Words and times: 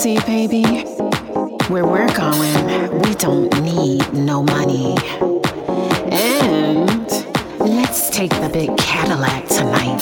See, 0.00 0.18
baby, 0.20 0.64
where 1.68 1.84
we're 1.84 2.10
going, 2.16 3.00
we 3.02 3.14
don't 3.16 3.52
need 3.62 4.10
no 4.14 4.42
money. 4.42 4.96
And 6.10 7.06
let's 7.58 8.08
take 8.08 8.30
the 8.30 8.48
big 8.50 8.74
Cadillac 8.78 9.46
tonight, 9.48 10.00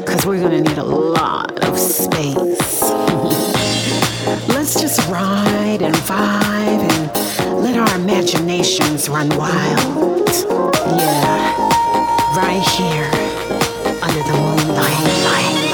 because 0.00 0.26
we're 0.26 0.38
going 0.38 0.62
to 0.62 0.68
need 0.68 0.76
a 0.76 0.84
lot 0.84 1.64
of 1.64 1.78
space. 1.78 2.82
let's 4.50 4.78
just 4.78 5.08
ride 5.08 5.80
and 5.80 5.94
vibe 5.94 6.84
and 6.92 7.62
let 7.62 7.78
our 7.78 7.96
imaginations 7.98 9.08
run 9.08 9.30
wild. 9.30 10.28
Yeah, 10.98 11.56
right 12.36 12.62
here 12.76 13.10
under 14.02 14.22
the 14.24 14.36
moonlight. 14.36 15.67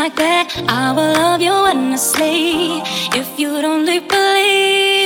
like 0.00 0.16
that, 0.16 0.48
I 0.66 0.92
will 0.92 1.12
love 1.12 1.42
you 1.42 1.52
endlessly 1.66 2.80
if 3.20 3.38
you'd 3.38 3.66
only 3.66 4.00
believe. 4.00 4.99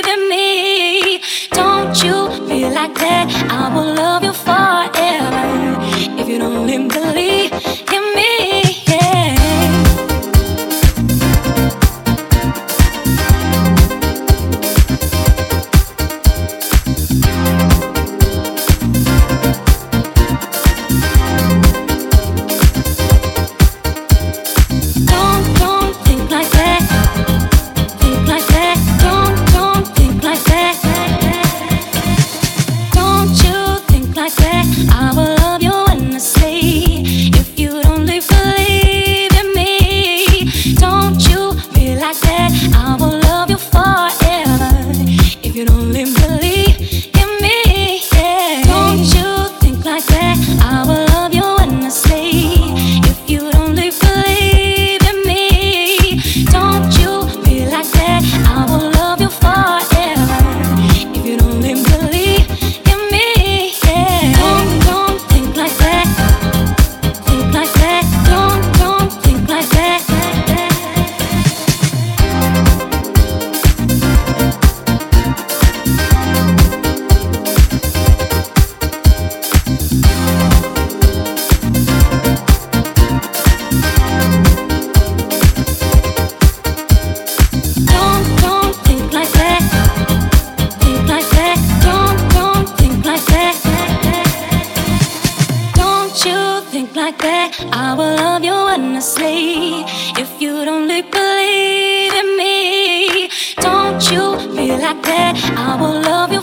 will 97.95 98.15
love 98.15 98.43
you 98.43 98.67
endlessly 98.67 99.85
if 100.21 100.41
you 100.41 100.65
don't 100.65 100.87
believe 100.87 102.13
in 102.13 102.37
me. 102.37 103.29
Don't 103.57 104.01
you 104.11 104.37
feel 104.55 104.77
like 104.79 105.01
that? 105.03 105.35
I 105.55 105.79
will 105.79 106.01
love 106.01 106.31
you. 106.33 106.41